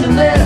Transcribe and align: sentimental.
sentimental. 0.00 0.37